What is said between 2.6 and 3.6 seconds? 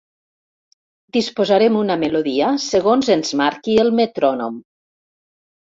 segons ens